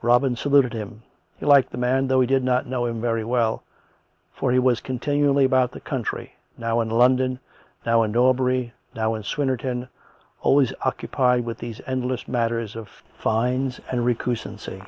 [0.00, 1.02] Robin saluted him.
[1.38, 3.62] He liked this man, though he did not know him very well;
[4.32, 7.38] for he was continually about the country, now in London,
[7.84, 9.86] now at Norbury, now at Swin nerton,
[10.40, 14.80] always occupied with these endless matters of fines and recusancy.